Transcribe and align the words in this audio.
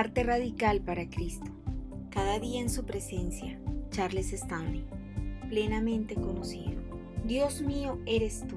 Arte 0.00 0.22
radical 0.22 0.80
para 0.80 1.10
Cristo. 1.10 1.50
Cada 2.08 2.38
día 2.38 2.58
en 2.58 2.70
su 2.70 2.86
presencia. 2.86 3.60
Charles 3.90 4.32
Stanley. 4.32 4.82
Plenamente 5.50 6.14
conocido. 6.14 6.80
Dios 7.26 7.60
mío 7.60 7.98
eres 8.06 8.46
tú. 8.48 8.56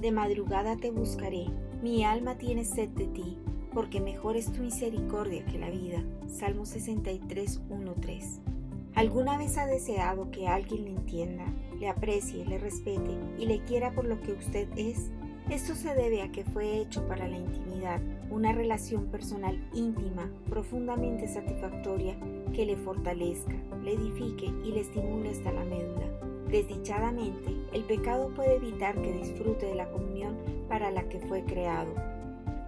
De 0.00 0.10
madrugada 0.10 0.78
te 0.78 0.90
buscaré. 0.90 1.48
Mi 1.82 2.02
alma 2.02 2.38
tiene 2.38 2.64
sed 2.64 2.88
de 2.88 3.08
ti, 3.08 3.36
porque 3.74 4.00
mejor 4.00 4.38
es 4.38 4.50
tu 4.50 4.62
misericordia 4.62 5.44
que 5.44 5.58
la 5.58 5.68
vida. 5.68 6.02
Salmo 6.26 6.64
63, 6.64 7.60
3. 8.00 8.40
¿Alguna 8.94 9.36
vez 9.36 9.58
ha 9.58 9.66
deseado 9.66 10.30
que 10.30 10.48
alguien 10.48 10.84
le 10.84 10.90
entienda, 10.92 11.44
le 11.78 11.90
aprecie, 11.90 12.46
le 12.46 12.56
respete 12.56 13.18
y 13.38 13.44
le 13.44 13.62
quiera 13.64 13.92
por 13.92 14.06
lo 14.06 14.18
que 14.22 14.32
usted 14.32 14.66
es? 14.78 15.10
Esto 15.50 15.74
se 15.74 15.96
debe 15.96 16.22
a 16.22 16.30
que 16.30 16.44
fue 16.44 16.78
hecho 16.78 17.08
para 17.08 17.26
la 17.26 17.36
intimidad, 17.36 18.00
una 18.30 18.52
relación 18.52 19.06
personal 19.06 19.60
íntima, 19.74 20.30
profundamente 20.48 21.26
satisfactoria, 21.26 22.16
que 22.54 22.64
le 22.64 22.76
fortalezca, 22.76 23.56
le 23.82 23.94
edifique 23.94 24.46
y 24.46 24.70
le 24.70 24.82
estimule 24.82 25.30
hasta 25.30 25.50
la 25.50 25.64
médula. 25.64 26.06
Desdichadamente, 26.48 27.50
el 27.72 27.82
pecado 27.82 28.28
puede 28.28 28.54
evitar 28.54 29.02
que 29.02 29.12
disfrute 29.12 29.66
de 29.66 29.74
la 29.74 29.90
comunión 29.90 30.36
para 30.68 30.92
la 30.92 31.08
que 31.08 31.18
fue 31.18 31.42
creado. 31.42 31.94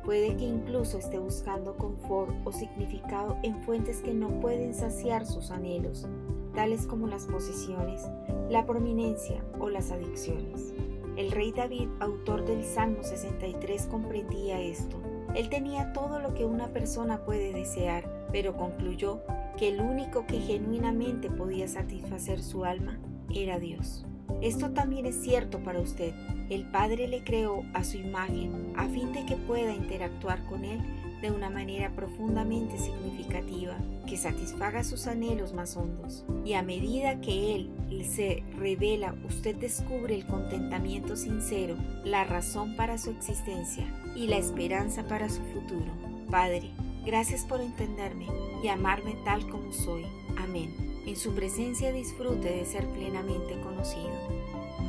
Puede 0.05 0.37
que 0.37 0.45
incluso 0.45 0.99
esté 0.99 1.21
buscando 1.21 1.77
confort 1.77 2.35
o 2.45 2.51
significado 2.51 3.39
en 3.45 3.63
fuentes 3.63 4.01
que 4.01 4.13
no 4.13 4.41
pueden 4.41 4.75
saciar 4.75 5.25
sus 5.25 5.53
anhelos, 5.53 6.09
tales 6.53 6.87
como 6.87 7.07
las 7.07 7.27
posesiones, 7.27 8.03
la 8.51 8.67
prominencia 8.67 9.41
o 9.61 9.69
las 9.69 9.93
adicciones. 9.93 10.75
El 11.17 11.31
rey 11.31 11.53
David, 11.53 11.89
autor 12.01 12.45
del 12.47 12.65
Salmo 12.65 13.03
63, 13.03 13.87
comprendía 13.87 14.61
esto. 14.61 15.01
Él 15.35 15.51
tenía 15.51 15.93
todo 15.93 16.21
lo 16.21 16.35
que 16.35 16.45
una 16.45 16.69
persona 16.69 17.25
puede 17.25 17.53
desear, 17.53 18.29
pero 18.33 18.57
concluyó 18.57 19.21
que 19.59 19.69
el 19.69 19.81
único 19.81 20.27
que 20.27 20.41
genuinamente 20.41 21.31
podía 21.31 21.69
satisfacer 21.69 22.43
su 22.43 22.65
alma 22.65 22.99
era 23.35 23.59
Dios. 23.59 24.07
Esto 24.41 24.71
también 24.71 25.05
es 25.05 25.17
cierto 25.17 25.63
para 25.63 25.81
usted. 25.81 26.15
El 26.49 26.65
Padre 26.71 27.09
le 27.09 27.23
creó 27.25 27.63
a 27.75 27.85
su 27.85 27.99
imagen 27.99 28.73
a 28.77 28.89
fin 28.89 29.13
de 29.13 29.27
que 29.27 29.37
pueda 29.37 29.75
interactuar 29.75 30.45
con 30.47 30.65
Él 30.65 30.81
de 31.23 31.31
una 31.31 31.49
manera 31.49 31.91
profundamente 31.95 32.77
significativa, 32.77 33.79
que 34.07 34.17
satisfaga 34.17 34.85
sus 34.85 35.07
anhelos 35.07 35.55
más 35.55 35.77
hondos. 35.77 36.25
Y 36.45 36.55
a 36.55 36.63
medida 36.63 37.21
que 37.21 37.55
Él 37.55 37.71
se 38.05 38.43
revela, 38.59 39.15
usted 39.27 39.55
descubre 39.57 40.15
el 40.17 40.27
contentamiento 40.27 41.17
sincero, 41.17 41.77
la 42.05 42.25
razón 42.25 42.77
para 42.77 42.99
su 42.99 43.11
existencia 43.11 43.87
y 44.17 44.27
la 44.27 44.37
esperanza 44.37 45.05
para 45.05 45.29
su 45.29 45.41
futuro. 45.43 45.93
Padre, 46.29 46.71
gracias 47.07 47.45
por 47.45 47.61
entenderme 47.61 48.27
y 48.63 48.69
amarme 48.69 49.17
tal 49.25 49.49
como 49.49 49.73
soy. 49.73 50.05
Amén. 50.37 50.75
En 51.07 51.17
su 51.17 51.35
presencia 51.35 51.93
disfrute 51.93 52.51
de 52.51 52.65
ser 52.65 52.87
plenamente 52.89 53.61
conocido. 53.61 54.11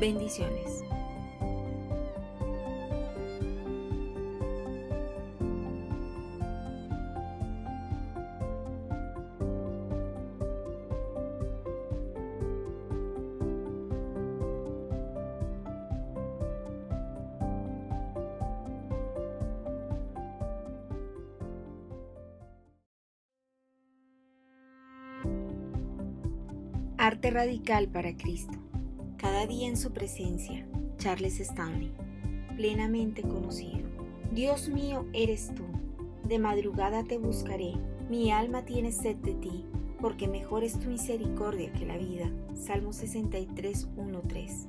Bendiciones. 0.00 0.82
Arte 27.06 27.30
radical 27.30 27.88
para 27.88 28.16
Cristo. 28.16 28.56
Cada 29.18 29.46
día 29.46 29.68
en 29.68 29.76
su 29.76 29.92
presencia. 29.92 30.66
Charles 30.96 31.38
Stanley. 31.38 31.92
Plenamente 32.56 33.20
conocido. 33.20 33.86
Dios 34.32 34.70
mío 34.70 35.04
eres 35.12 35.52
tú. 35.54 35.64
De 36.26 36.38
madrugada 36.38 37.04
te 37.04 37.18
buscaré. 37.18 37.74
Mi 38.08 38.32
alma 38.32 38.64
tiene 38.64 38.90
sed 38.90 39.16
de 39.16 39.34
ti, 39.34 39.66
porque 40.00 40.28
mejor 40.28 40.64
es 40.64 40.78
tu 40.78 40.88
misericordia 40.88 41.70
que 41.74 41.84
la 41.84 41.98
vida. 41.98 42.32
Salmo 42.54 42.94
63, 42.94 43.86
3. 44.26 44.68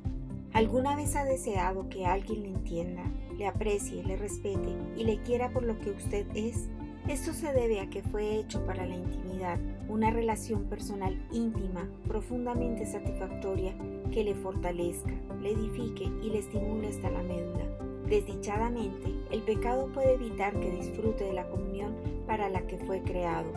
¿Alguna 0.52 0.98
vez 0.98 1.16
ha 1.16 1.24
deseado 1.24 1.88
que 1.88 2.06
alguien 2.06 2.44
le 2.44 2.50
entienda, 2.50 3.04
le 3.38 3.48
aprecie, 3.48 4.04
le 4.04 4.18
respete 4.18 4.76
y 4.98 5.06
le 5.06 5.22
quiera 5.22 5.54
por 5.54 5.64
lo 5.64 5.80
que 5.80 5.92
usted 5.92 6.28
es? 6.36 6.68
Esto 7.08 7.34
se 7.34 7.54
debe 7.54 7.82
a 7.82 7.90
que 7.90 8.02
fue 8.02 8.36
hecho 8.36 8.66
para 8.66 8.88
la 8.88 8.96
intimidad, 8.96 9.60
una 9.88 10.10
relación 10.10 10.64
personal 10.64 11.16
íntima, 11.32 11.88
profundamente 12.08 12.88
satisfactoria, 12.88 13.76
que 14.12 14.24
le 14.24 14.34
fortalezca, 14.34 15.14
le 15.40 15.52
edifique 15.52 16.06
y 16.24 16.32
le 16.32 16.40
estimule 16.40 16.88
hasta 16.88 17.12
la 17.12 17.22
médula. 17.22 17.66
Desdichadamente, 18.10 19.14
el 19.30 19.44
pecado 19.44 19.86
puede 19.94 20.16
evitar 20.16 20.60
que 20.60 20.72
disfrute 20.72 21.26
de 21.26 21.34
la 21.34 21.48
comunión 21.48 21.96
para 22.26 22.50
la 22.50 22.66
que 22.66 22.80
fue 22.80 23.04
creado. 23.04 23.52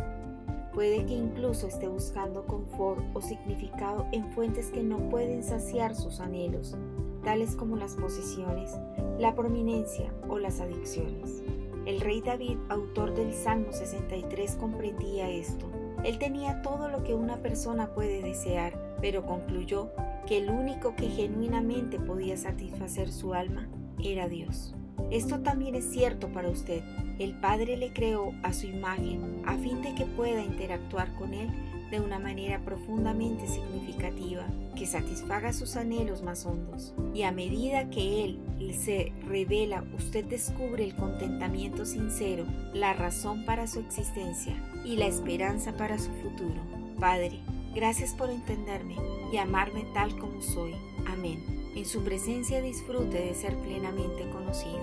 Puede 0.74 1.06
que 1.06 1.14
incluso 1.14 1.68
esté 1.68 1.88
buscando 1.88 2.44
confort 2.44 3.02
o 3.14 3.22
significado 3.22 4.06
en 4.12 4.30
fuentes 4.32 4.66
que 4.66 4.82
no 4.82 4.98
pueden 5.08 5.42
saciar 5.42 5.94
sus 5.94 6.20
anhelos, 6.20 6.76
tales 7.24 7.56
como 7.56 7.76
las 7.76 7.94
posesiones, 7.94 8.78
la 9.18 9.34
prominencia 9.34 10.12
o 10.28 10.38
las 10.38 10.60
adicciones. 10.60 11.42
El 11.88 12.02
rey 12.02 12.20
David, 12.20 12.58
autor 12.68 13.14
del 13.14 13.32
Salmo 13.32 13.72
63, 13.72 14.56
comprendía 14.56 15.30
esto. 15.30 15.70
Él 16.04 16.18
tenía 16.18 16.60
todo 16.60 16.90
lo 16.90 17.02
que 17.02 17.14
una 17.14 17.38
persona 17.38 17.94
puede 17.94 18.20
desear, 18.20 18.98
pero 19.00 19.24
concluyó 19.24 19.90
que 20.26 20.36
el 20.36 20.50
único 20.50 20.94
que 20.94 21.08
genuinamente 21.08 21.98
podía 21.98 22.36
satisfacer 22.36 23.10
su 23.10 23.32
alma 23.32 23.70
era 23.98 24.28
Dios. 24.28 24.74
Esto 25.10 25.40
también 25.40 25.74
es 25.74 25.90
cierto 25.90 26.28
para 26.28 26.48
usted. 26.48 26.82
El 27.18 27.34
Padre 27.34 27.76
le 27.76 27.92
creó 27.92 28.32
a 28.42 28.52
su 28.52 28.66
imagen 28.66 29.42
a 29.44 29.56
fin 29.56 29.82
de 29.82 29.94
que 29.94 30.04
pueda 30.04 30.42
interactuar 30.42 31.14
con 31.16 31.34
Él 31.34 31.50
de 31.90 32.00
una 32.00 32.18
manera 32.18 32.60
profundamente 32.60 33.46
significativa, 33.46 34.46
que 34.76 34.86
satisfaga 34.86 35.52
sus 35.52 35.76
anhelos 35.76 36.22
más 36.22 36.44
hondos. 36.44 36.94
Y 37.14 37.22
a 37.22 37.32
medida 37.32 37.90
que 37.90 38.24
Él 38.24 38.38
se 38.74 39.12
revela, 39.26 39.84
usted 39.96 40.24
descubre 40.24 40.84
el 40.84 40.94
contentamiento 40.94 41.84
sincero, 41.84 42.44
la 42.74 42.92
razón 42.92 43.44
para 43.44 43.66
su 43.66 43.80
existencia 43.80 44.54
y 44.84 44.96
la 44.96 45.06
esperanza 45.06 45.76
para 45.76 45.98
su 45.98 46.10
futuro. 46.12 46.60
Padre, 47.00 47.40
gracias 47.74 48.12
por 48.12 48.30
entenderme 48.30 48.96
y 49.32 49.38
amarme 49.38 49.86
tal 49.94 50.16
como 50.18 50.42
soy. 50.42 50.74
Amén. 51.06 51.57
En 51.78 51.86
su 51.86 52.02
presencia 52.02 52.60
disfrute 52.60 53.20
de 53.20 53.34
ser 53.36 53.56
plenamente 53.58 54.28
conocido. 54.30 54.82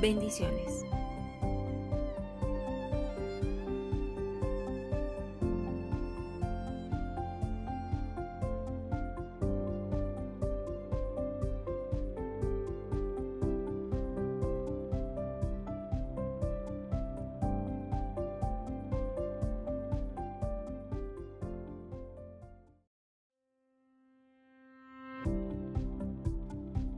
Bendiciones. 0.00 0.84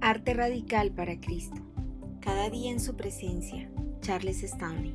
Arte 0.07 0.35
radical 0.35 0.91
para 0.91 1.19
Cristo. 1.19 1.57
Cada 2.21 2.51
día 2.51 2.71
en 2.71 2.79
su 2.79 2.95
presencia. 2.95 3.71
Charles 4.03 4.43
Stanley. 4.43 4.95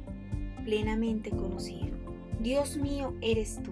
Plenamente 0.64 1.32
conocido. 1.32 1.98
Dios 2.40 2.78
mío 2.78 3.16
eres 3.20 3.60
tú. 3.64 3.72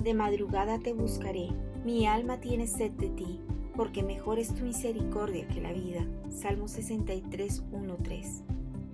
De 0.00 0.12
madrugada 0.12 0.78
te 0.78 0.92
buscaré. 0.92 1.48
Mi 1.82 2.06
alma 2.06 2.40
tiene 2.42 2.66
sed 2.66 2.90
de 2.90 3.08
ti, 3.08 3.40
porque 3.74 4.02
mejor 4.02 4.38
es 4.38 4.54
tu 4.54 4.64
misericordia 4.64 5.48
que 5.48 5.62
la 5.62 5.72
vida. 5.72 6.06
Salmo 6.28 6.68
63, 6.68 7.62
3. 8.02 8.42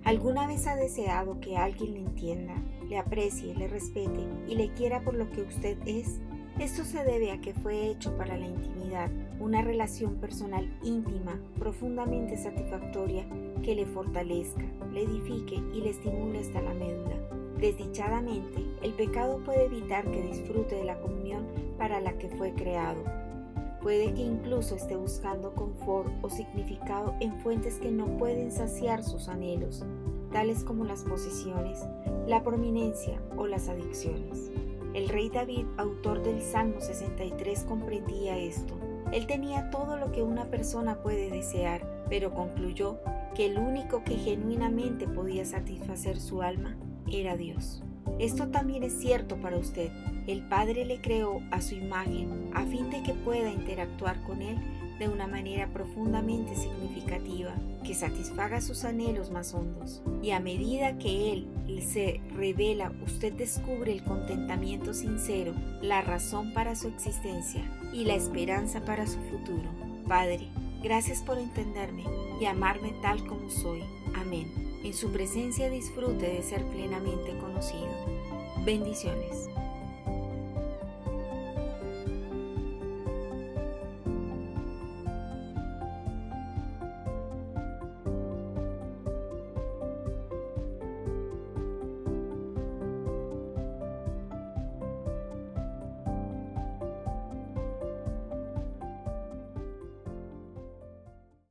¿Alguna 0.05 0.47
vez 0.47 0.67
ha 0.67 0.77
deseado 0.77 1.41
que 1.41 1.57
alguien 1.57 1.95
le 1.95 1.99
entienda, 1.99 2.55
le 2.87 2.97
aprecie, 2.97 3.55
le 3.55 3.67
respete 3.67 4.25
y 4.47 4.55
le 4.55 4.71
quiera 4.71 5.01
por 5.01 5.15
lo 5.15 5.29
que 5.31 5.41
usted 5.41 5.77
es? 5.85 6.21
Esto 6.59 6.85
se 6.85 7.03
debe 7.03 7.31
a 7.31 7.41
que 7.41 7.53
fue 7.55 7.87
hecho 7.87 8.15
para 8.15 8.37
la 8.37 8.45
intimidad, 8.45 9.09
una 9.39 9.63
relación 9.63 10.17
personal 10.17 10.71
íntima, 10.83 11.39
profundamente 11.57 12.37
satisfactoria, 12.37 13.25
que 13.63 13.73
le 13.73 13.87
fortalezca, 13.87 14.63
le 14.91 15.01
edifique 15.01 15.55
y 15.73 15.81
le 15.81 15.89
estimule 15.89 16.39
hasta 16.39 16.61
la 16.61 16.75
médula. 16.75 17.17
Desdichadamente, 17.59 18.63
el 18.83 18.93
pecado 18.93 19.39
puede 19.43 19.65
evitar 19.65 20.09
que 20.11 20.21
disfrute 20.21 20.75
de 20.75 20.83
la 20.83 20.99
comunión 20.99 21.47
para 21.79 21.99
la 21.99 22.19
que 22.19 22.29
fue 22.29 22.53
creado. 22.53 23.03
Puede 23.81 24.13
que 24.13 24.21
incluso 24.21 24.75
esté 24.75 24.95
buscando 24.95 25.55
confort 25.55 26.13
o 26.21 26.29
significado 26.29 27.15
en 27.19 27.33
fuentes 27.39 27.79
que 27.79 27.91
no 27.91 28.05
pueden 28.17 28.51
saciar 28.51 29.03
sus 29.03 29.27
anhelos, 29.27 29.83
tales 30.31 30.63
como 30.63 30.85
las 30.85 31.03
posesiones, 31.03 31.79
la 32.27 32.43
prominencia 32.43 33.19
o 33.37 33.47
las 33.47 33.69
adicciones. 33.69 34.51
El 34.93 35.09
rey 35.09 35.29
David, 35.29 35.65
autor 35.77 36.21
del 36.21 36.41
Salmo 36.41 36.79
63, 36.79 37.63
comprendía 37.63 38.37
esto. 38.37 38.77
Él 39.11 39.25
tenía 39.25 39.71
todo 39.71 39.97
lo 39.97 40.11
que 40.11 40.21
una 40.21 40.51
persona 40.51 41.01
puede 41.01 41.31
desear, 41.31 42.05
pero 42.09 42.33
concluyó 42.33 42.99
que 43.33 43.47
el 43.47 43.57
único 43.57 44.03
que 44.03 44.15
genuinamente 44.15 45.07
podía 45.07 45.45
satisfacer 45.45 46.19
su 46.19 46.43
alma 46.43 46.77
era 47.11 47.35
Dios. 47.37 47.83
Esto 48.19 48.49
también 48.49 48.83
es 48.83 48.93
cierto 48.93 49.37
para 49.37 49.57
usted. 49.57 49.89
El 50.27 50.47
Padre 50.47 50.85
le 50.85 51.01
creó 51.01 51.41
a 51.49 51.61
su 51.61 51.73
imagen 51.73 52.51
a 52.53 52.63
fin 52.65 52.91
de 52.91 53.01
que 53.01 53.13
pueda 53.13 53.51
interactuar 53.51 54.23
con 54.23 54.43
Él 54.43 54.59
de 54.99 55.07
una 55.07 55.27
manera 55.27 55.67
profundamente 55.67 56.55
significativa, 56.55 57.53
que 57.83 57.93
satisfaga 57.93 58.61
sus 58.61 58.83
anhelos 58.85 59.31
más 59.31 59.53
hondos. 59.53 60.01
Y 60.21 60.31
a 60.31 60.39
medida 60.39 60.97
que 60.97 61.33
Él 61.33 61.47
se 61.81 62.21
revela, 62.35 62.91
usted 63.05 63.33
descubre 63.33 63.91
el 63.91 64.03
contentamiento 64.03 64.93
sincero, 64.93 65.53
la 65.81 66.01
razón 66.01 66.53
para 66.53 66.75
su 66.75 66.87
existencia 66.87 67.63
y 67.93 68.05
la 68.05 68.15
esperanza 68.15 68.81
para 68.85 69.07
su 69.07 69.19
futuro. 69.19 69.69
Padre, 70.07 70.47
gracias 70.81 71.21
por 71.21 71.37
entenderme 71.37 72.03
y 72.39 72.45
amarme 72.45 72.93
tal 73.01 73.25
como 73.25 73.49
soy. 73.49 73.81
Amén. 74.15 74.51
En 74.83 74.93
su 74.93 75.11
presencia 75.11 75.69
disfrute 75.69 76.27
de 76.27 76.43
ser 76.43 76.63
plenamente 76.65 77.37
conocido. 77.37 77.89
Bendiciones. 78.65 79.49